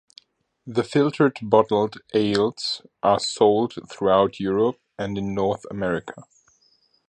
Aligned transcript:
The 0.65 0.83
filtered 0.83 1.37
bottled 1.43 1.97
ales 2.15 2.81
are 3.03 3.19
sold 3.19 3.75
throughout 3.87 4.39
Europe 4.39 4.79
and 4.97 5.15
in 5.15 5.35
North 5.35 5.63
America. 5.69 6.23